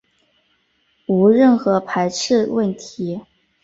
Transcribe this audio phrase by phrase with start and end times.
[1.05, 3.21] 无任何排斥问题